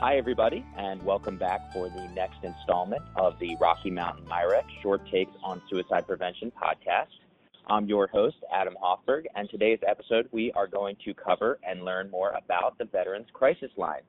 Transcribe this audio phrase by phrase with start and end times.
[0.00, 5.02] Hi, everybody, and welcome back for the next installment of the Rocky Mountain MIRECC Short
[5.10, 7.12] Takes on Suicide Prevention podcast.
[7.66, 12.10] I'm your host, Adam Hoffberg, and today's episode we are going to cover and learn
[12.10, 14.00] more about the Veterans Crisis Line.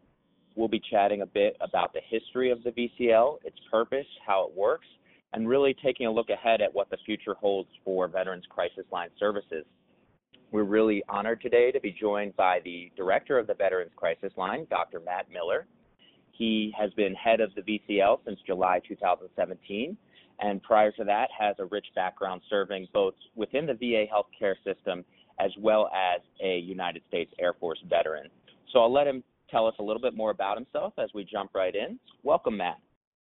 [0.56, 4.56] We'll be chatting a bit about the history of the VCL, its purpose, how it
[4.56, 4.88] works,
[5.34, 9.10] and really taking a look ahead at what the future holds for Veterans Crisis Line
[9.20, 9.66] services.
[10.52, 14.68] We're really honored today to be joined by the director of the Veterans Crisis Line,
[14.70, 15.02] Dr.
[15.02, 15.68] Matt Miller.
[16.42, 19.96] He has been head of the VCL since July 2017,
[20.40, 25.06] and prior to that has a rich background serving both within the VA healthcare system
[25.40, 28.28] as well as a United States Air Force veteran.
[28.74, 31.52] So I'll let him tell us a little bit more about himself as we jump
[31.54, 32.00] right in.
[32.24, 32.80] Welcome, Matt.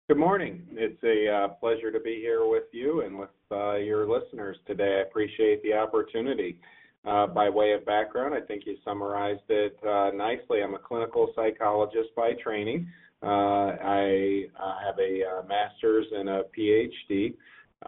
[0.07, 0.65] Good morning.
[0.71, 4.99] It's a uh, pleasure to be here with you and with uh, your listeners today.
[4.99, 6.57] I appreciate the opportunity.
[7.05, 10.63] Uh, by way of background, I think you summarized it uh, nicely.
[10.63, 12.87] I'm a clinical psychologist by training.
[13.21, 14.45] Uh, I
[14.85, 17.33] have a uh, master's and a PhD,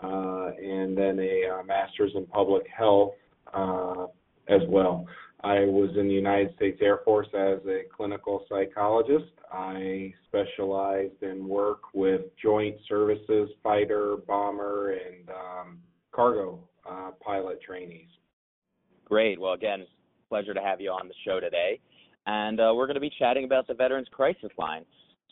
[0.03, 3.13] uh, and then a uh, master's in public health
[4.47, 5.05] as well.
[5.43, 9.31] I was in the United States Air Force as a clinical psychologist.
[9.51, 15.79] I specialized in work with joint services, fighter, bomber, and um,
[16.11, 16.59] cargo
[17.21, 18.09] pilot trainees.
[19.05, 19.39] Great.
[19.39, 19.85] Well, again,
[20.29, 21.79] pleasure to have you on the show today.
[22.25, 24.83] And uh, we're going to be chatting about the Veterans Crisis Line.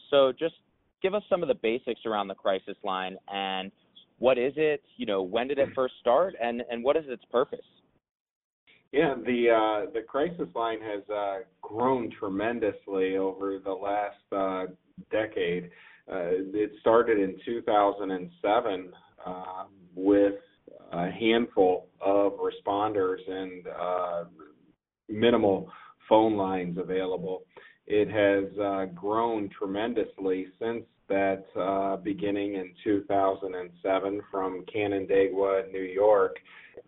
[0.10, 0.56] So just
[1.02, 3.72] give us some of the basics around the crisis line and
[4.24, 4.82] what is it?
[4.96, 7.66] You know, when did it first start, and and what is its purpose?
[8.94, 14.72] Yeah, the uh, the crisis line has uh, grown tremendously over the last uh,
[15.12, 15.66] decade.
[16.10, 18.94] Uh, it started in 2007
[19.26, 20.36] um, with
[20.94, 24.24] a handful of responders and uh,
[25.10, 25.70] minimal
[26.08, 27.44] phone lines available.
[27.88, 36.38] It has uh, grown tremendously since that uh, beginning in 2007 from Canandaigua, New York.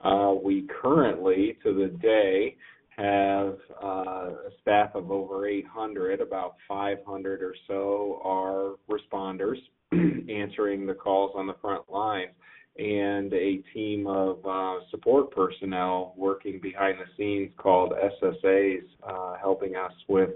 [0.02, 2.56] Uh, we currently, to the day,
[2.98, 6.22] have uh, a staff of over 800.
[6.22, 9.58] About 500 or so are responders
[9.92, 12.32] answering the calls on the front lines
[12.78, 19.76] and a team of uh, support personnel working behind the scenes called SSAs, uh, helping
[19.76, 20.32] us with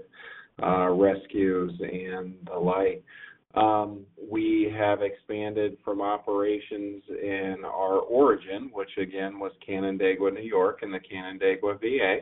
[0.62, 3.04] uh, rescues and the like.
[3.54, 10.80] Um, we have expanded from operations in our origin, which again was Canandaigua, New York,
[10.82, 12.18] and the Canandaigua VA.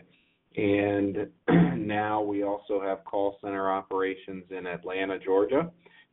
[0.57, 1.29] And
[1.87, 5.71] now we also have call center operations in Atlanta, Georgia,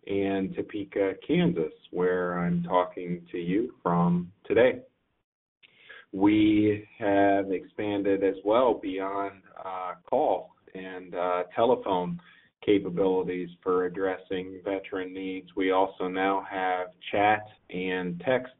[0.07, 4.79] and Topeka, Kansas, where I'm talking to you from today.
[6.11, 12.19] We have expanded as well beyond uh, call and uh, telephone
[12.65, 15.49] capabilities for addressing veteran needs.
[15.55, 18.53] We also now have chat and text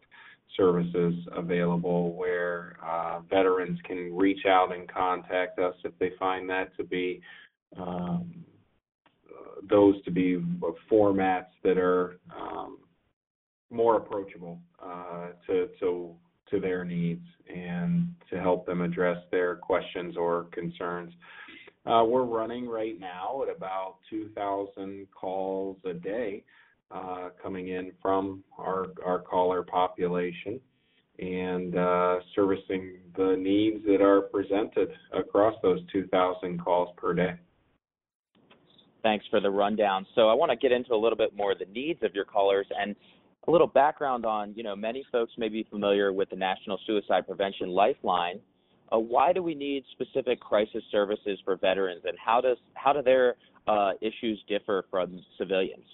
[0.56, 6.76] services available where uh, veterans can reach out and contact us if they find that
[6.78, 7.22] to be
[7.78, 8.46] um,
[9.70, 10.44] those to be
[10.92, 12.80] formats that are um,
[13.70, 16.16] more approachable uh, to, to
[16.50, 21.12] to their needs and to help them address their questions or concerns.
[21.86, 26.44] Uh, we're running right now at about 2,000 calls a day
[26.92, 30.60] uh, coming in from our, our caller population
[31.20, 37.34] and uh, servicing the needs that are presented across those 2,000 calls per day.
[39.06, 40.08] Thanks for the rundown.
[40.16, 42.26] So I want to get into a little bit more of the needs of your
[42.26, 42.96] callers and
[43.48, 47.28] a little background on, you know, many folks may be familiar with the National Suicide
[47.28, 48.40] Prevention Lifeline.
[48.92, 53.04] Uh, why do we need specific crisis services for veterans, and how does how do
[53.04, 53.36] their
[53.68, 55.86] uh, issues differ from civilians?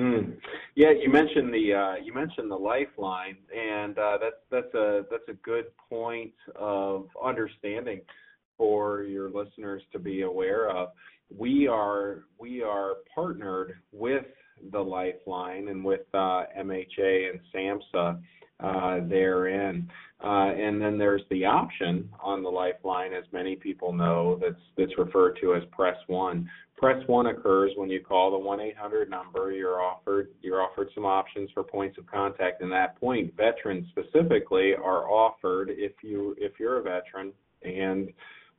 [0.00, 0.38] Mm.
[0.74, 5.28] Yeah, you mentioned the uh, you mentioned the lifeline, and uh, that's that's a that's
[5.28, 8.00] a good point of understanding
[8.56, 10.88] for your listeners to be aware of
[11.36, 14.24] we are we are partnered with
[14.72, 18.20] the Lifeline and with uh, MHA and SAMHSA
[18.60, 19.88] uh, therein.
[20.22, 24.98] Uh, and then there's the option on the Lifeline, as many people know, that's that's
[24.98, 26.50] referred to as Press One.
[26.76, 29.52] Press One occurs when you call the 1-800 number.
[29.52, 32.62] You're offered you're offered some options for points of contact.
[32.62, 37.32] And that point, veterans specifically are offered if you if you're a veteran
[37.62, 38.08] and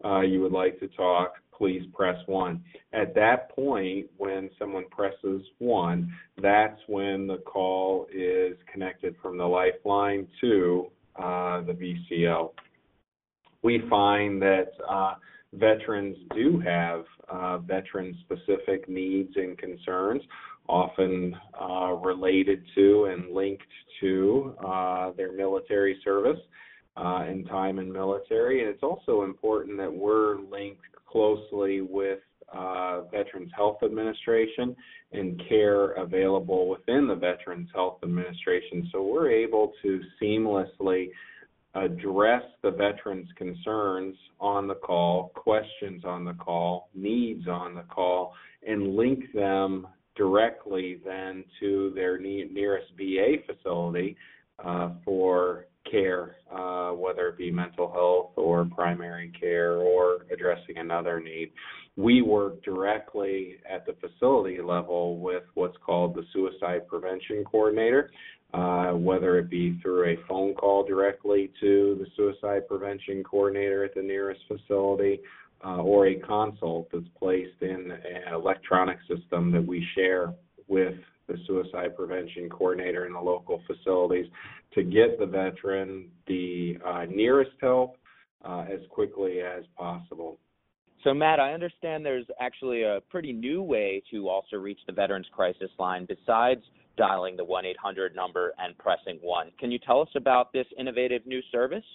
[0.05, 2.63] uh, you would like to talk please press one.
[2.93, 6.11] At that point, when someone presses one,
[6.41, 12.51] that's when the call is connected from the lifeline to uh, the VCL.
[13.61, 15.15] We find that uh,
[15.53, 20.21] veterans do have uh, veteran specific needs and concerns,
[20.69, 23.63] often uh, related to and linked
[23.99, 26.39] to uh, their military service
[26.95, 28.61] uh, and time in military.
[28.61, 32.19] And it's also important that we're linked closely with
[32.53, 34.75] uh, Veterans Health Administration
[35.11, 38.89] and care available within the Veterans Health Administration.
[38.91, 41.09] So we're able to seamlessly
[41.75, 48.33] address the veterans' concerns on the call, questions on the call, needs on the call,
[48.67, 54.17] and link them directly then to their nearest VA facility
[54.63, 61.19] uh, for care, uh, whether it be mental health or primary care or addressing another
[61.19, 61.51] need.
[61.95, 68.11] We work directly at the facility level with what's called the Suicide Prevention Coordinator,
[68.53, 73.95] uh, whether it be through a phone call directly to the Suicide Prevention Coordinator at
[73.95, 75.19] the nearest facility.
[75.61, 80.33] Uh, or a consult that's placed in an electronic system that we share
[80.69, 80.95] with
[81.29, 84.25] the suicide prevention coordinator in the local facilities
[84.73, 87.95] to get the veteran the uh, nearest help
[88.43, 90.37] uh, as quickly as possible.
[91.03, 95.27] So, Matt, I understand there's actually a pretty new way to also reach the Veterans
[95.31, 96.61] Crisis Line besides
[96.97, 99.51] dialing the 1 800 number and pressing 1.
[99.57, 101.85] Can you tell us about this innovative new service?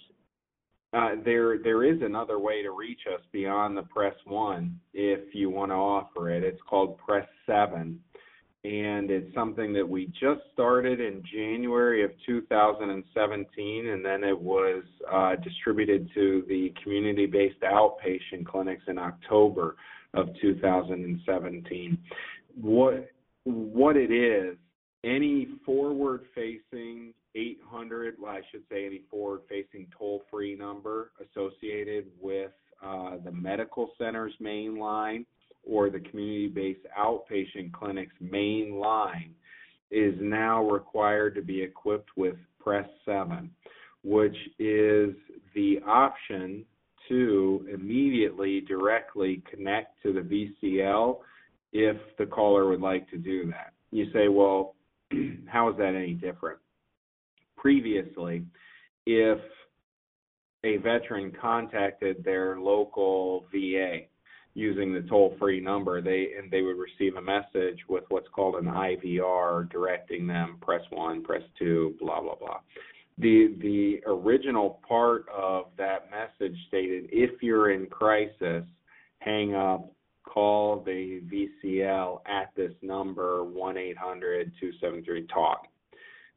[0.91, 5.49] Uh, there, there is another way to reach us beyond the press one if you
[5.49, 6.43] want to offer it.
[6.43, 7.99] It's called press seven
[8.65, 14.83] and it's something that we just started in January of 2017, and then it was
[15.11, 19.75] uh, distributed to the community-based outpatient clinics in October
[20.15, 21.97] of 2017.
[22.59, 23.11] What
[23.43, 24.57] what it is,
[25.03, 32.49] any forward-facing 800, well, I should say any forward-facing toll-free number associated with
[32.83, 35.27] uh, the medical center's main line
[35.65, 39.33] or the community-based outpatient clinic's main line
[39.91, 43.49] is now required to be equipped with Press 7,
[44.03, 45.13] which is
[45.53, 46.65] the option
[47.07, 50.21] to immediately directly connect to the
[50.63, 51.17] VCL
[51.71, 53.73] if the caller would like to do that.
[53.91, 54.75] You say, well,
[55.47, 56.59] how is that any different?
[57.57, 58.43] Previously,
[59.05, 59.39] if
[60.63, 64.05] a veteran contacted their local VA
[64.55, 68.65] using the toll-free number, they and they would receive a message with what's called an
[68.65, 72.61] IVR directing them press one, press two, blah blah blah.
[73.17, 78.63] The the original part of that message stated if you're in crisis,
[79.19, 79.91] hang up,
[80.23, 85.67] call the VCL at this number 1-800-273-TALK.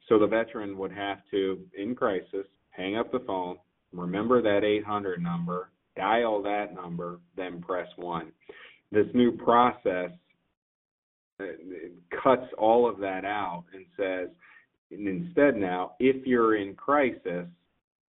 [0.07, 3.57] So the veteran would have to in crisis hang up the phone,
[3.93, 8.31] remember that 800 number, dial that number, then press 1.
[8.91, 10.11] This new process
[11.39, 11.45] uh,
[12.23, 14.29] cuts all of that out and says,
[14.91, 17.45] instead now, if you're in crisis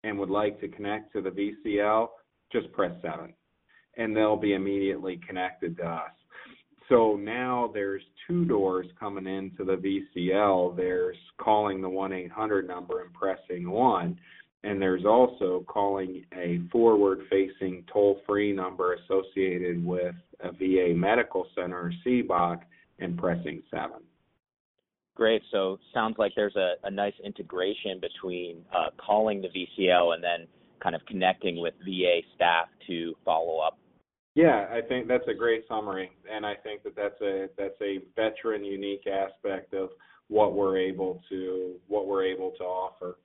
[0.04, 2.08] and would like to connect to the VCL,
[2.52, 3.32] just press 7
[3.96, 6.10] and they'll be immediately connected to us.
[6.88, 9.76] So now there's two doors coming into the
[10.16, 10.76] VCL.
[10.76, 14.18] There's calling the 1 800 number and pressing 1
[14.64, 21.46] and there's also calling a forward facing toll free number associated with a VA medical
[21.54, 22.60] center or CBOC
[22.98, 23.92] and pressing 7.
[25.16, 25.42] Great.
[25.50, 30.46] So sounds like there's a, a nice integration between uh, calling the VCL and then
[30.82, 33.78] kind of connecting with VA staff to follow up.
[34.34, 37.98] Yeah, I think that's a great summary, and I think that that's a that's a
[38.14, 39.90] veteran unique aspect of
[40.28, 43.18] what we're able to what we're able to offer.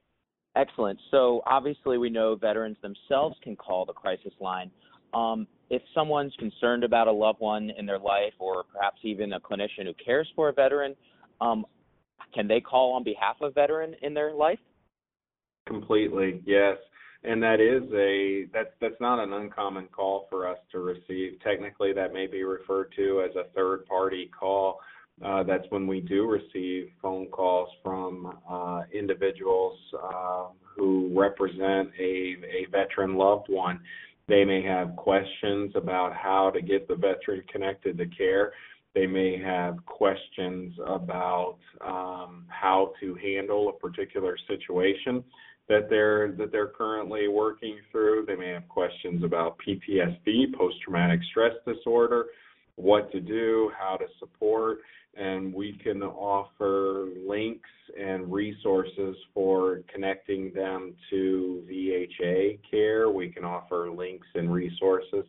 [0.55, 0.99] Excellent.
[1.11, 4.71] So obviously, we know veterans themselves can call the crisis line.
[5.13, 9.39] Um, if someone's concerned about a loved one in their life, or perhaps even a
[9.39, 10.95] clinician who cares for a veteran,
[11.41, 11.65] um,
[12.33, 14.59] can they call on behalf of a veteran in their life?
[15.65, 16.77] Completely, yes.
[17.23, 21.39] And that is a that's that's not an uncommon call for us to receive.
[21.43, 24.79] Technically, that may be referred to as a third party call.
[25.23, 32.35] Uh, that's when we do receive phone calls from uh, individuals uh, who represent a,
[32.43, 33.79] a veteran loved one.
[34.27, 38.51] They may have questions about how to get the veteran connected to care.
[38.93, 45.23] They may have questions about um, how to handle a particular situation
[45.67, 48.25] that they're that they're currently working through.
[48.25, 52.25] They may have questions about PTSD, post traumatic stress disorder,
[52.75, 54.79] what to do, how to support
[55.17, 63.09] and we can offer links and resources for connecting them to VHA care.
[63.09, 65.23] We can offer links and resources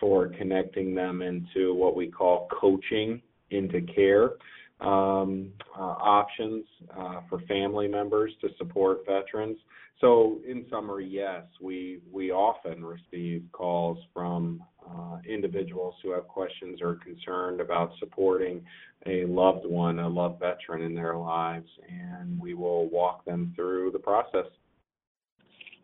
[0.00, 4.32] for connecting them into what we call coaching into care
[4.80, 6.64] um, uh, options
[6.96, 9.58] uh, for family members to support veterans.
[10.00, 16.80] So, in summary, yes, we we often receive calls from uh, individuals who have questions
[16.80, 18.64] or concerned about supporting
[19.06, 23.90] a loved one, a loved veteran in their lives, and we will walk them through
[23.90, 24.46] the process.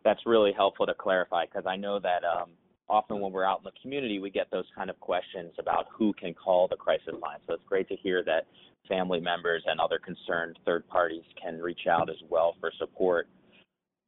[0.05, 2.51] That's really helpful to clarify because I know that um,
[2.87, 6.13] often when we're out in the community, we get those kind of questions about who
[6.13, 7.39] can call the crisis line.
[7.47, 8.45] So it's great to hear that
[8.87, 13.27] family members and other concerned third parties can reach out as well for support.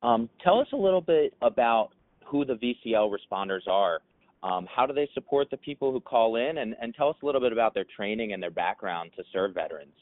[0.03, 1.89] Um, tell us a little bit about
[2.25, 3.99] who the VCL responders are.
[4.43, 6.59] Um, how do they support the people who call in?
[6.59, 9.53] And, and tell us a little bit about their training and their background to serve
[9.53, 9.95] veterans.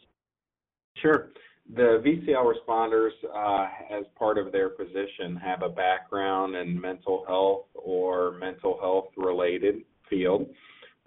[0.97, 1.29] Sure.
[1.73, 7.65] The VCL responders, uh, as part of their position, have a background in mental health
[7.73, 10.47] or mental health related field.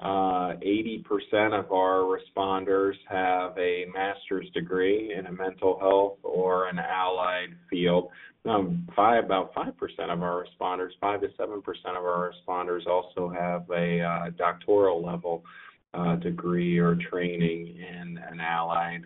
[0.00, 6.78] Uh, 80% of our responders have a master's degree in a mental health or an
[6.78, 8.08] allied field.
[8.44, 9.72] Um, five, about 5%
[10.10, 15.44] of our responders, 5 to 7% of our responders also have a uh, doctoral level
[15.92, 19.02] uh, degree or training in an allied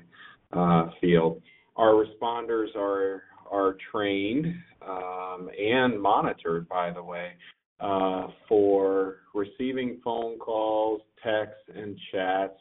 [0.53, 1.41] uh, field.
[1.77, 4.47] Our responders are are trained
[4.87, 7.33] um, and monitored, by the way,
[7.81, 12.55] uh, for receiving phone calls, texts, and chats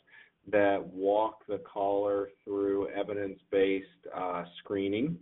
[0.51, 5.17] that walk the caller through evidence-based uh, screening,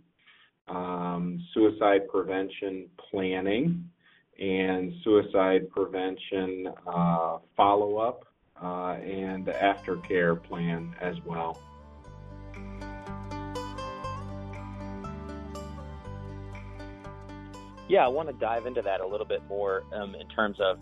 [0.70, 3.88] um, suicide prevention planning,
[4.38, 8.24] and suicide prevention uh, follow-up
[8.62, 11.60] uh, and aftercare plan as well.
[17.88, 20.78] Yeah, I want to dive into that a little bit more um, in terms of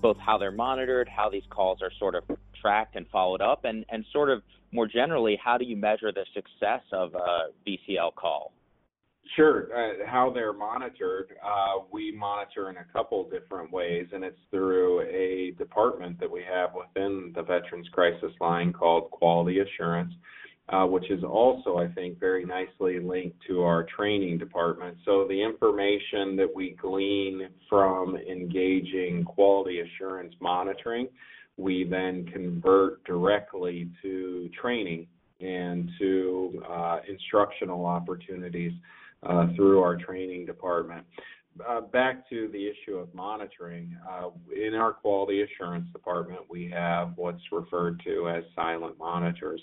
[0.00, 2.24] both how they're monitored, how these calls are sort of
[2.60, 6.24] tracked and followed up, and, and sort of more generally, how do you measure the
[6.34, 8.52] success of a VCL call?
[9.36, 9.68] Sure.
[9.74, 15.00] Uh, how they're monitored, uh, we monitor in a couple different ways, and it's through
[15.02, 20.12] a department that we have within the Veterans Crisis Line called Quality Assurance
[20.68, 24.96] uh, which is also, I think, very nicely linked to our training department.
[25.04, 31.08] So the information that we glean from engaging quality assurance monitoring,
[31.56, 35.06] we then convert directly to training
[35.40, 38.72] and to uh, instructional opportunities
[39.22, 41.04] uh, through our training department.
[41.68, 47.12] Uh, back to the issue of monitoring, uh, in our quality assurance department, we have
[47.16, 49.60] what's referred to as silent monitors.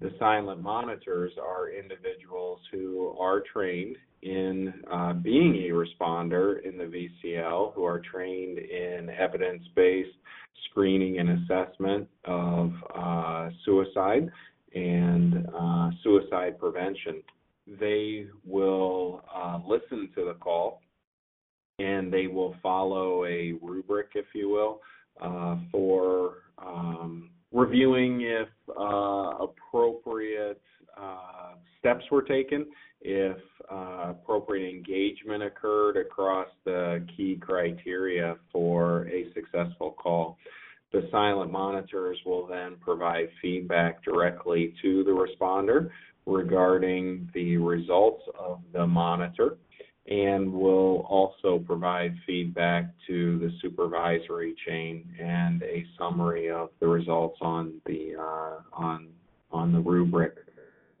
[0.00, 6.84] The silent monitors are individuals who are trained in uh, being a responder in the
[6.84, 10.16] VCL, who are trained in evidence based
[10.70, 14.30] screening and assessment of uh, suicide
[14.74, 17.22] and uh, suicide prevention.
[17.66, 20.80] They will uh, listen to the call
[21.78, 24.80] and they will follow a rubric, if you will,
[25.20, 30.60] uh, for um, reviewing if uh, appropriate
[30.96, 32.66] uh, steps were taken,
[33.00, 33.36] if
[33.70, 40.38] uh, appropriate engagement occurred across the key criteria for a successful call.
[40.92, 45.90] The silent monitors will then provide feedback directly to the responder
[46.26, 49.56] regarding the results of the monitor
[50.06, 57.38] and will also provide feedback to the supervisory chain and a summary of the results
[57.40, 59.08] on the uh, on
[59.50, 60.36] on the rubric.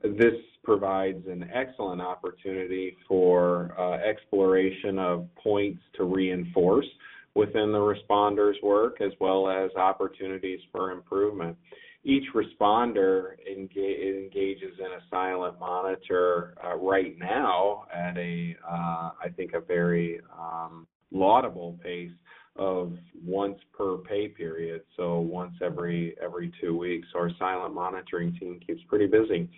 [0.02, 6.86] This provides an excellent opportunity for uh, exploration of points to reinforce
[7.34, 11.56] within the responder's work as well as opportunities for improvement
[12.04, 19.28] each responder engage, engages in a silent monitor uh, right now at a, uh, I
[19.36, 22.10] think, a very um, laudable pace
[22.56, 22.92] of
[23.24, 27.08] once per pay period, so once every every two weeks.
[27.14, 29.48] Our silent monitoring team keeps pretty busy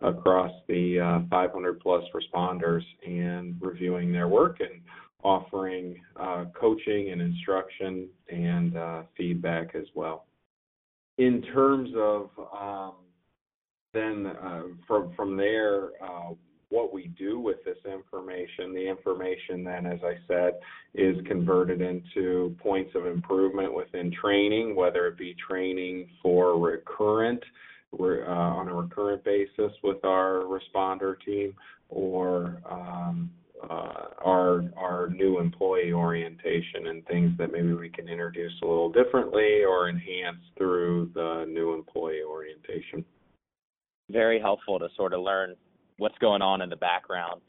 [0.00, 4.80] across the uh, 500 plus responders and reviewing their work and
[5.22, 10.26] offering uh, coaching and instruction and uh, feedback as well
[11.18, 12.94] in terms of um,
[13.92, 16.34] then uh, from from there, uh,
[16.68, 20.54] what we do with this information, the information then, as I said,
[20.94, 27.42] is converted into points of improvement within training, whether it be training for recurrent
[27.98, 31.54] uh, on a recurrent basis with our responder team,
[31.88, 33.30] or um,
[33.68, 38.90] uh, our our new employee orientation and things that maybe we can introduce a little
[38.90, 43.04] differently or enhance through the new employee orientation.
[44.10, 45.54] Very helpful to sort of learn
[45.98, 47.40] what's going on in the background.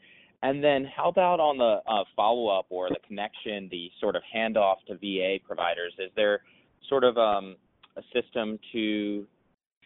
[0.42, 4.76] And then how about on the uh, follow-up or the connection, the sort of handoff
[4.86, 5.92] to VA providers?
[5.98, 6.42] Is there
[6.88, 7.56] sort of um,
[7.96, 9.26] a system to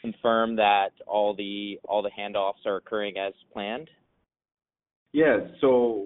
[0.00, 3.88] confirm that all the all the handoffs are occurring as planned?
[5.12, 5.40] Yes.
[5.60, 6.04] So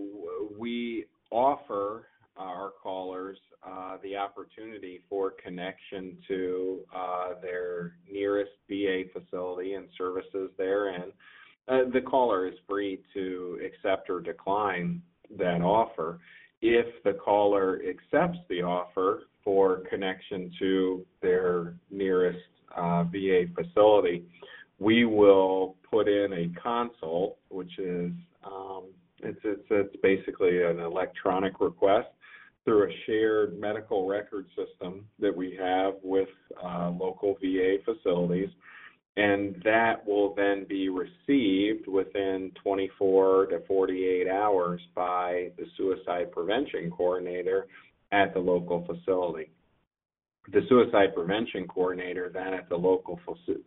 [0.59, 9.75] we offer our callers uh, the opportunity for connection to uh, their nearest VA facility
[9.75, 11.13] and services therein.
[11.69, 15.03] Uh, the caller is free to accept or decline
[15.37, 16.19] that offer.
[16.63, 22.39] If the caller accepts the offer for connection to their nearest
[22.77, 24.25] uh, VA facility,
[24.79, 28.13] we will put in a consult, which is
[28.45, 28.85] um,
[29.23, 32.09] it's, it's it's basically an electronic request
[32.65, 36.29] through a shared medical record system that we have with
[36.63, 38.49] uh, local VA facilities,
[39.17, 46.91] and that will then be received within 24 to 48 hours by the suicide prevention
[46.91, 47.67] coordinator
[48.13, 49.51] at the local facility
[50.53, 53.19] the suicide prevention coordinator then at the local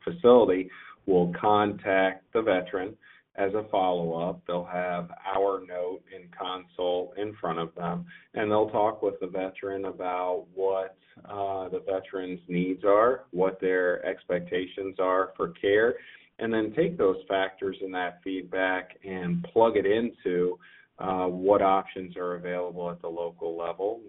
[0.03, 0.69] facility
[1.05, 2.95] will contact the veteran
[3.35, 4.41] as a follow-up.
[4.45, 6.01] They'll have our note
[6.39, 11.69] in consult in front of them, and they'll talk with the veteran about what uh,
[11.69, 15.95] the veteran's needs are, what their expectations are for care,
[16.39, 20.57] and then take those factors and that feedback and plug it into
[20.99, 24.01] uh, what options are available at the local level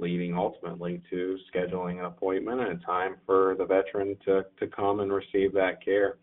[0.00, 5.00] leading ultimately to scheduling an appointment and a time for the veteran to, to come
[5.00, 6.16] and receive that care.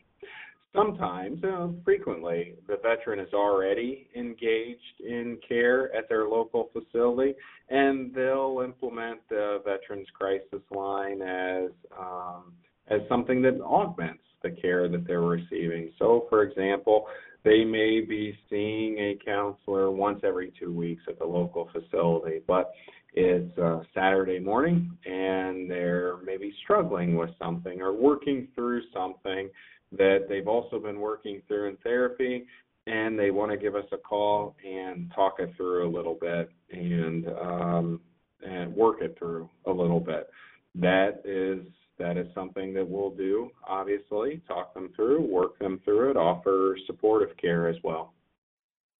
[0.75, 7.33] Sometimes, uh, frequently, the veteran is already engaged in care at their local facility,
[7.69, 12.53] and they'll implement the Veterans Crisis Line as um,
[12.87, 15.91] as something that augments the care that they're receiving.
[15.97, 17.07] So, for example,
[17.43, 22.73] they may be seeing a counselor once every two weeks at the local facility, but
[23.13, 29.49] it's a Saturday morning and they're maybe struggling with something or working through something
[29.91, 32.45] that they've also been working through in therapy
[32.87, 36.49] and they want to give us a call and talk it through a little bit
[36.71, 38.01] and um,
[38.45, 40.29] and work it through a little bit.
[40.75, 41.65] That is
[41.97, 43.49] that is something that we'll do.
[43.67, 48.13] Obviously, talk them through, work them through it, offer supportive care as well.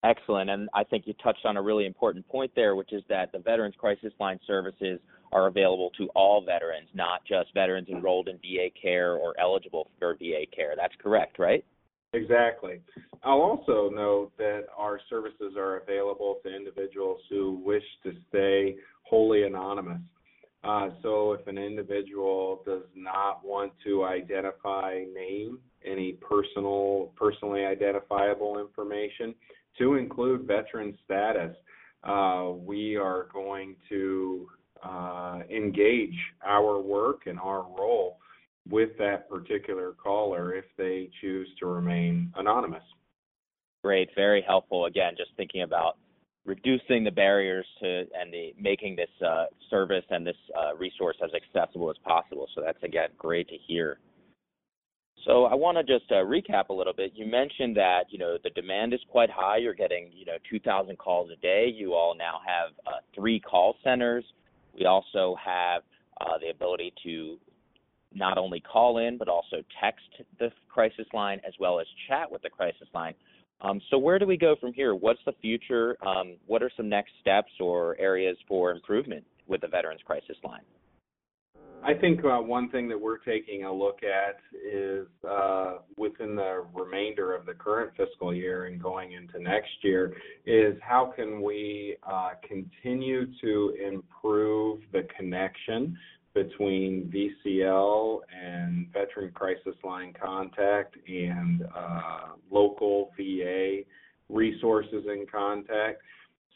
[0.05, 0.51] Excellent.
[0.51, 3.39] And I think you touched on a really important point there, which is that the
[3.39, 4.99] Veterans Crisis Line services
[5.31, 10.13] are available to all veterans, not just veterans enrolled in VA care or eligible for
[10.15, 10.75] VA care.
[10.77, 11.65] That's correct, right?
[12.13, 12.81] Exactly.
[13.23, 19.43] I'll also note that our services are available to individuals who wish to stay wholly
[19.43, 20.01] anonymous.
[20.63, 28.59] Uh, so if an individual does not want to identify name, any personal, personally identifiable
[28.59, 29.33] information,
[29.77, 31.55] to include veteran status,
[32.03, 34.47] uh, we are going to
[34.83, 38.19] uh, engage our work and our role
[38.69, 42.83] with that particular caller if they choose to remain anonymous.
[43.83, 44.85] Great, very helpful.
[44.85, 45.97] Again, just thinking about
[46.45, 51.31] reducing the barriers to and the making this uh, service and this uh, resource as
[51.33, 52.47] accessible as possible.
[52.55, 53.99] So that's again great to hear.
[55.25, 57.13] So I want to just uh, recap a little bit.
[57.15, 59.57] You mentioned that you know the demand is quite high.
[59.57, 61.71] You're getting you know 2,000 calls a day.
[61.73, 64.23] You all now have uh, three call centers.
[64.77, 65.81] We also have
[66.21, 67.37] uh, the ability to
[68.13, 70.05] not only call in but also text
[70.39, 73.13] the crisis line as well as chat with the crisis line.
[73.61, 74.93] Um, so where do we go from here?
[74.95, 75.97] What's the future?
[76.05, 80.61] Um, what are some next steps or areas for improvement with the Veterans Crisis Line?
[81.87, 86.65] I think uh, one thing that we're taking a look at is uh, within the
[86.73, 90.15] remainder of the current fiscal year and going into next year
[90.47, 95.95] is how can we uh, continue to improve the connection
[96.33, 103.81] between VCL and Veteran Crisis Line contact and uh, local VA
[104.27, 106.01] resources and contact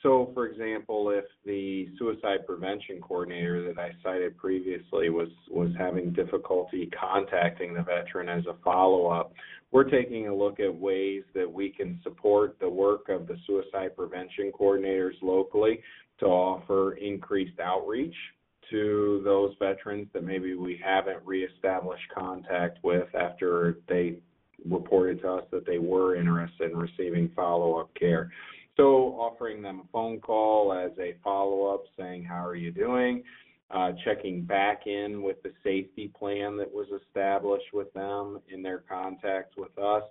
[0.02, 6.14] so, for example, if the suicide prevention coordinator that I cited previously was was having
[6.14, 9.34] difficulty contacting the veteran as a follow-up,
[9.72, 13.96] we're taking a look at ways that we can support the work of the suicide
[13.98, 15.82] prevention coordinators locally
[16.20, 18.16] to offer increased outreach
[18.70, 24.16] to those veterans that maybe we haven't reestablished contact with after they
[24.70, 28.32] reported to us that they were interested in receiving follow-up care.
[28.80, 33.26] So offering them a phone call as a follow-up, saying, "How are you doing?"
[33.70, 38.78] Uh, checking back in with the safety plan that was established with them in their
[38.78, 40.04] contact with us,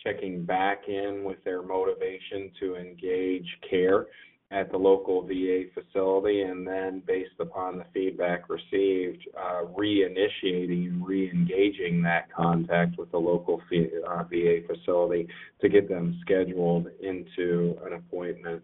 [0.00, 4.08] checking back in with their motivation to engage care
[4.50, 11.06] at the local VA facility, and then based upon the feedback received, uh, reinitiating and
[11.06, 15.28] re-engaging that contact with the local uh, VA facility
[15.60, 18.62] to get them scheduled into an appointment.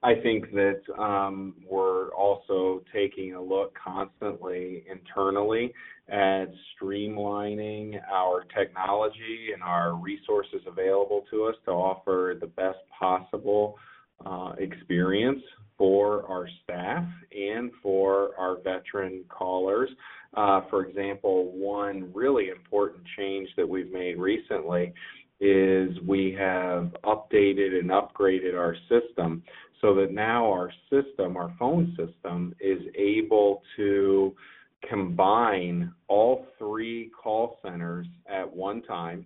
[0.00, 5.74] I think that um, we're also taking a look constantly internally
[6.08, 6.46] at
[6.80, 13.76] streamlining our technology and our resources available to us to offer the best possible
[14.24, 15.42] uh, experience
[15.76, 19.88] for our staff and for our veteran callers.
[20.34, 24.92] Uh, for example, one really important change that we've made recently
[25.40, 29.42] is we have updated and upgraded our system
[29.80, 34.34] so that now our system, our phone system, is able to
[34.88, 39.24] combine all three call centers at one time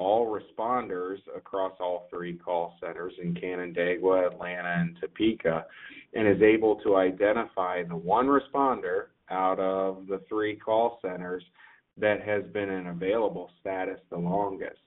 [0.00, 5.66] all responders across all three call centers in Canandaigua, Atlanta, and Topeka,
[6.14, 11.44] and is able to identify the one responder out of the three call centers
[11.98, 14.80] that has been in available status the longest,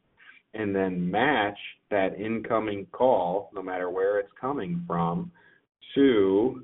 [0.55, 1.59] and then match
[1.91, 5.31] that incoming call, no matter where it's coming from,
[5.93, 6.63] to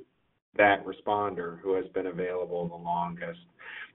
[0.58, 3.40] that responder who has been available the longest.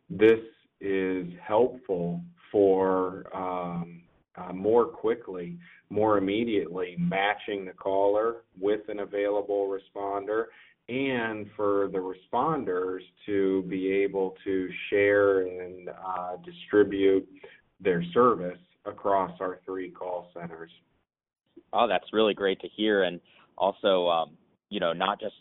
[0.08, 0.40] This
[0.80, 4.03] is helpful for um,
[4.36, 5.58] uh, more quickly,
[5.90, 10.44] more immediately, matching the caller with an available responder,
[10.88, 17.26] and for the responders to be able to share and uh, distribute
[17.80, 20.70] their service across our three call centers.
[21.72, 23.20] Oh, that's really great to hear, and
[23.56, 24.30] also, um,
[24.68, 25.34] you know, not just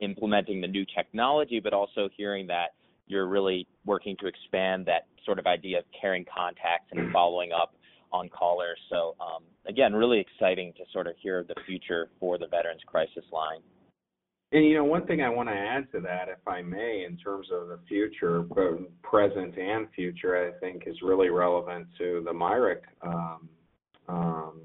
[0.00, 2.74] implementing the new technology, but also hearing that
[3.06, 7.74] you're really working to expand that sort of idea of caring contacts and following up
[8.12, 8.78] on callers.
[8.90, 13.24] So um, again, really exciting to sort of hear the future for the Veterans Crisis
[13.32, 13.60] Line.
[14.52, 17.16] And you know, one thing I want to add to that, if I may, in
[17.16, 18.44] terms of the future,
[19.02, 23.48] present and future, I think is really relevant to the MIRECC um,
[24.08, 24.60] um,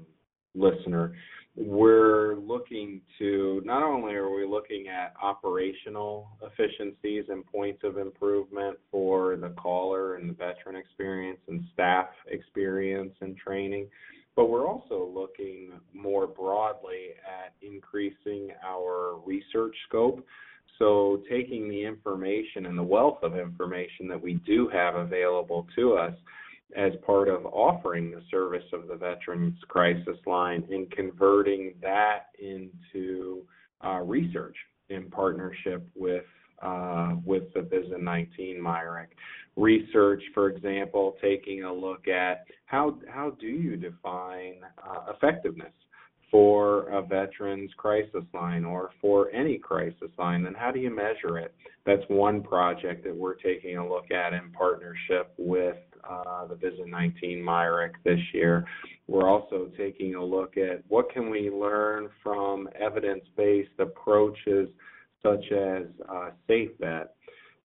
[0.54, 1.14] listener
[1.60, 8.78] we're looking to not only are we looking at operational efficiencies and points of improvement
[8.92, 13.88] for the caller and the veteran experience and staff experience and training,
[14.36, 20.24] but we're also looking more broadly at increasing our research scope.
[20.78, 25.94] So, taking the information and the wealth of information that we do have available to
[25.94, 26.14] us
[26.76, 33.42] as part of offering the service of the Veterans Crisis Line and converting that into
[33.84, 34.56] uh, research
[34.90, 36.24] in partnership with
[36.60, 39.06] uh, with the VISN 19 MIRECC
[39.56, 44.54] Research, for example, taking a look at how how do you define
[44.84, 45.72] uh, effectiveness
[46.30, 51.38] for a veterans crisis line or for any crisis line, and how do you measure
[51.38, 51.54] it?
[51.86, 55.76] That's one project that we're taking a look at in partnership with
[56.08, 58.64] uh, the VISN 19 MIRECC this year.
[59.06, 64.68] We're also taking a look at what can we learn from evidence-based approaches
[65.22, 67.08] such as uh, SafeVet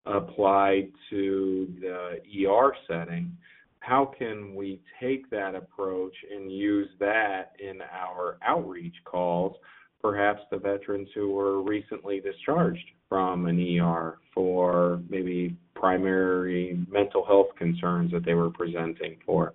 [0.06, 3.36] applied to the ER setting.
[3.80, 9.56] How can we take that approach and use that in our outreach calls,
[10.02, 17.48] perhaps the veterans who were recently discharged from an ER for maybe primary mental health
[17.56, 19.54] concerns that they were presenting for.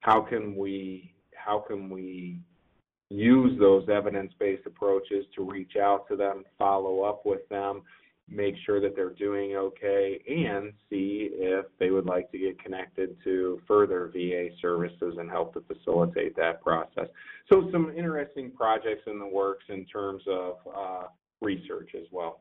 [0.00, 2.38] How can we how can we
[3.10, 7.82] use those evidence-based approaches to reach out to them, follow up with them,
[8.28, 13.16] make sure that they're doing okay, and see if they would like to get connected
[13.24, 17.08] to further VA services and help to facilitate that process.
[17.52, 21.02] So some interesting projects in the works in terms of uh,
[21.42, 22.40] research as well.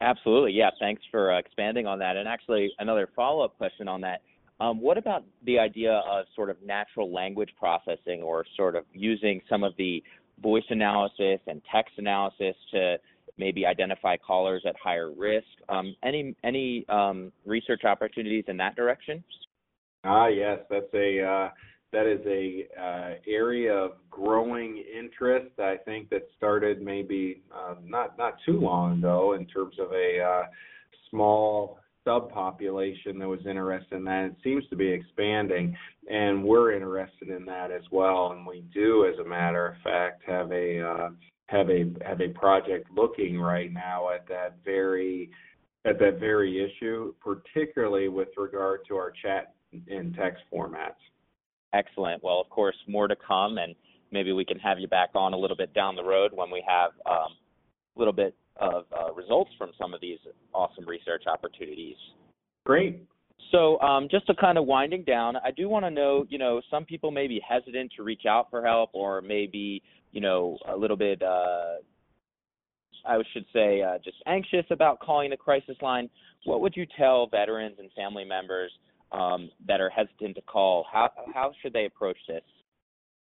[0.00, 0.52] Absolutely.
[0.52, 0.70] Yeah.
[0.78, 2.16] Thanks for uh, expanding on that.
[2.16, 4.22] And actually, another follow up question on that.
[4.60, 9.40] Um, what about the idea of sort of natural language processing or sort of using
[9.48, 10.02] some of the
[10.42, 12.96] voice analysis and text analysis to
[13.38, 15.46] maybe identify callers at higher risk?
[15.68, 19.22] Um, any any um, research opportunities in that direction?
[20.04, 21.48] Ah, yes, that's a uh,
[21.92, 25.58] that is a uh, area of growing interest.
[25.58, 30.20] I think that started maybe uh, not not too long ago in terms of a
[30.20, 30.42] uh,
[31.10, 34.26] small subpopulation that was interested in that.
[34.26, 35.76] It seems to be expanding,
[36.10, 38.32] and we're interested in that as well.
[38.32, 41.08] And we do, as a matter of fact, have a uh,
[41.48, 45.30] have a have a project looking right now at that very
[45.84, 51.00] at that very issue, particularly with regard to our chat and text formats.
[51.72, 52.22] Excellent.
[52.22, 53.74] Well, of course, more to come, and
[54.10, 56.64] maybe we can have you back on a little bit down the road when we
[56.66, 57.32] have um,
[57.96, 60.18] a little bit of uh, results from some of these
[60.54, 61.96] awesome research opportunities.
[62.64, 63.02] Great.
[63.52, 66.60] So, um, just to kind of winding down, I do want to know, you know,
[66.70, 69.82] some people may be hesitant to reach out for help, or maybe,
[70.12, 71.76] you know, a little bit, uh,
[73.06, 76.10] I should say, uh, just anxious about calling the crisis line.
[76.44, 78.70] What would you tell veterans and family members
[79.12, 80.86] um, that are hesitant to call?
[80.90, 82.42] How how should they approach this?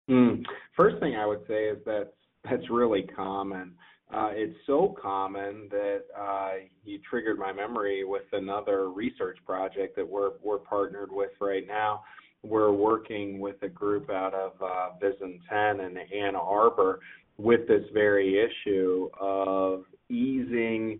[0.10, 0.44] Mm.
[0.76, 2.14] First thing I would say is that
[2.50, 3.74] that's really common.
[4.14, 6.52] Uh, it's so common that uh,
[6.84, 12.04] you triggered my memory with another research project that we're we're partnered with right now.
[12.44, 17.00] We're working with a group out of uh, 10 in Ann Arbor
[17.38, 21.00] with this very issue of easing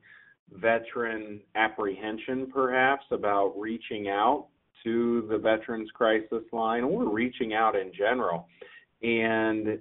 [0.54, 4.48] veteran apprehension, perhaps about reaching out
[4.84, 8.48] to the Veterans Crisis Line or reaching out in general,
[9.02, 9.80] and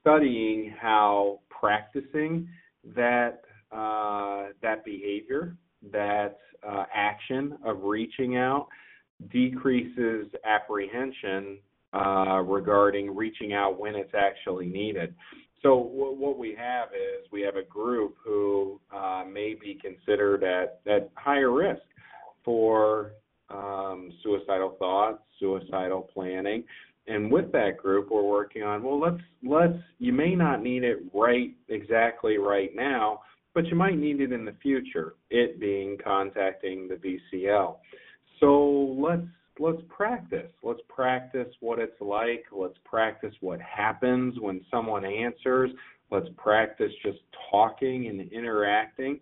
[0.00, 2.48] studying how practicing
[2.94, 5.56] that uh, that behavior,
[5.90, 8.68] that uh, action of reaching out,
[9.30, 11.58] decreases apprehension
[11.92, 15.14] uh, regarding reaching out when it's actually needed.
[15.62, 20.44] So w- what we have is we have a group who uh, may be considered
[20.44, 21.82] at, at higher risk
[22.44, 23.12] for
[23.50, 26.64] um, suicidal thoughts, suicidal planning,
[27.06, 30.98] and with that group we're working on well let's let's you may not need it
[31.12, 33.20] right exactly right now
[33.54, 37.76] but you might need it in the future it being contacting the VCL
[38.44, 39.26] so let's
[39.58, 45.70] let's practice let's practice what it's like let's practice what happens when someone answers
[46.10, 47.18] let's practice just
[47.50, 49.18] talking and interacting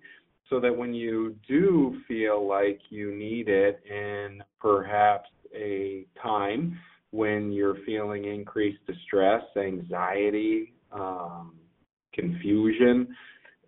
[0.51, 6.77] so that when you do feel like you need it in perhaps a time
[7.11, 11.55] when you're feeling increased distress, anxiety, um,
[12.15, 13.07] confusion,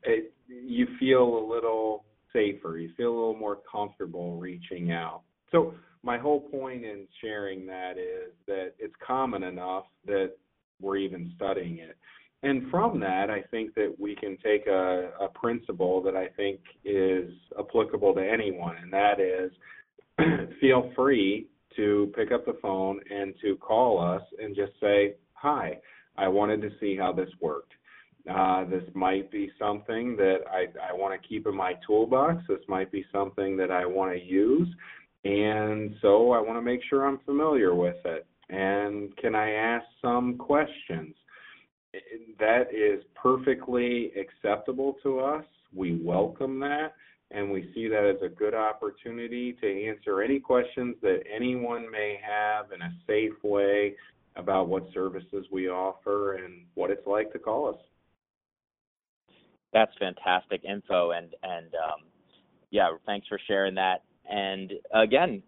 [0.03, 2.79] it, you feel a little safer.
[2.79, 5.23] You feel a little more comfortable reaching out.
[5.55, 10.33] So, my whole point in sharing that is that it's common enough that
[10.81, 11.97] we're even studying it.
[12.43, 16.59] And from that, I think that we can take a, a principle that I think
[16.85, 19.53] is applicable to anyone, and that is
[20.61, 25.79] feel free to pick up the phone and to call us and just say, Hi,
[26.19, 27.73] I wanted to see how this worked.
[28.29, 32.43] Uh, this might be something that I, I want to keep in my toolbox.
[32.49, 34.69] This might be something that I want to use.
[35.25, 38.27] And so I want to make sure I'm familiar with it.
[38.51, 41.15] And can I ask some questions?
[42.39, 45.45] That is perfectly acceptable to us.
[45.75, 46.93] We welcome that
[47.35, 52.19] and we see that as a good opportunity to answer any questions that anyone may
[52.25, 53.97] have in a safe way
[54.37, 57.81] about what services we offer and what it's like to call us.
[59.73, 62.07] That's fantastic info, and and um,
[62.71, 64.03] yeah, thanks for sharing that.
[64.31, 65.43] And again,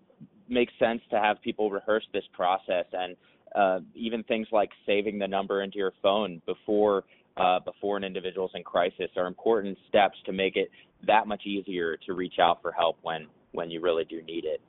[0.49, 3.17] makes sense to have people rehearse this process, and
[3.55, 7.05] uh, even things like saving the number into your phone before
[7.37, 10.71] uh, before an individual's in crisis are important steps to make it
[11.07, 14.61] that much easier to reach out for help when when you really do need it.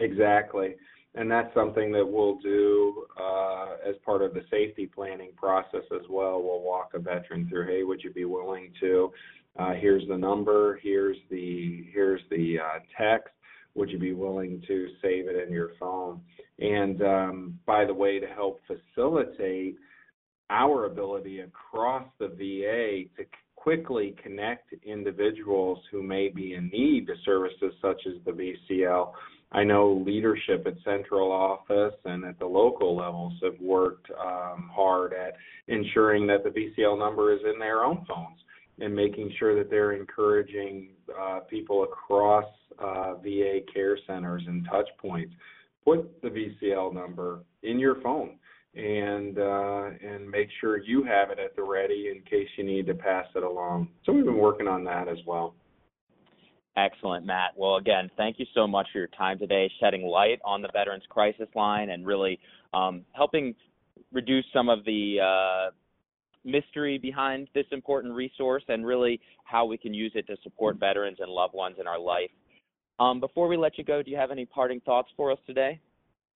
[0.00, 0.74] Exactly.
[1.16, 6.02] And that's something that we'll do uh, as part of the safety planning process as
[6.10, 6.42] well.
[6.42, 9.12] We'll walk a veteran through, hey, would you be willing to?
[9.56, 10.80] Uh, here's the number.
[10.82, 13.32] Here's the here's the uh, text.
[13.76, 16.20] Would you be willing to save it in your phone?
[16.58, 19.76] And um, by the way, to help facilitate
[20.50, 27.14] our ability across the VA to quickly connect individuals who may be in need to
[27.24, 28.30] services such as the
[28.70, 29.12] VCL.
[29.54, 35.12] I know leadership at central office and at the local levels have worked um, hard
[35.12, 35.34] at
[35.68, 38.40] ensuring that the VCL number is in their own phones
[38.80, 42.46] and making sure that they're encouraging uh, people across
[42.80, 45.32] uh, VA care centers and touch points.
[45.84, 48.30] Put the VCL number in your phone
[48.74, 52.86] and uh, and make sure you have it at the ready in case you need
[52.86, 53.88] to pass it along.
[54.04, 55.54] So we've been working on that as well.
[56.76, 57.52] Excellent, Matt.
[57.56, 61.04] Well, again, thank you so much for your time today, shedding light on the Veterans
[61.08, 62.40] Crisis Line and really
[62.72, 63.54] um, helping
[64.12, 65.70] reduce some of the uh,
[66.44, 71.18] mystery behind this important resource and really how we can use it to support veterans
[71.20, 72.30] and loved ones in our life.
[72.98, 75.80] Um, before we let you go, do you have any parting thoughts for us today?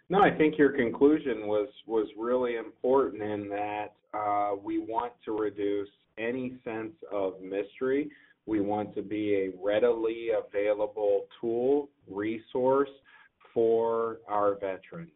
[0.09, 5.37] No, I think your conclusion was was really important in that uh, we want to
[5.37, 8.11] reduce any sense of mystery.
[8.49, 12.89] We want to be a readily available tool, resource
[13.53, 15.11] for our veterans.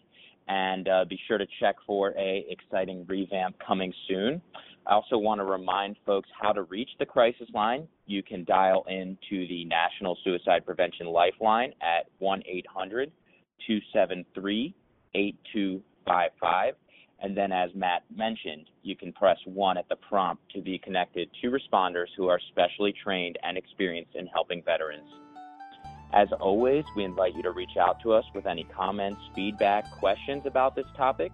[0.50, 4.40] And uh, be sure to check for a exciting revamp coming soon.
[4.86, 7.86] I also want to remind folks how to reach the crisis line.
[8.06, 13.12] You can dial into the National Suicide Prevention Lifeline at 1 800
[13.66, 14.74] 273
[15.14, 16.74] 8255.
[17.20, 21.28] And then, as Matt mentioned, you can press 1 at the prompt to be connected
[21.42, 25.08] to responders who are specially trained and experienced in helping veterans.
[26.12, 30.46] As always, we invite you to reach out to us with any comments, feedback, questions
[30.46, 31.32] about this topic,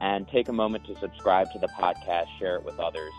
[0.00, 3.12] and take a moment to subscribe to the podcast, share it with others.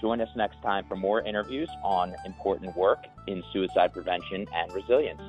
[0.00, 5.20] Join us next time for more interviews on important work in suicide prevention and resilience.